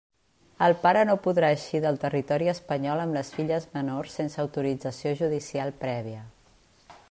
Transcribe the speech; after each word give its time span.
El 0.67 0.73
pare 0.85 1.01
no 1.09 1.15
podrà 1.25 1.51
eixir 1.55 1.81
del 1.83 1.99
territori 2.05 2.49
espanyol 2.55 3.03
amb 3.03 3.17
les 3.19 3.31
filles 3.35 3.69
menors 3.77 4.17
sense 4.21 4.43
autorització 4.45 5.15
judicial 5.23 5.75
prèvia. 5.87 6.25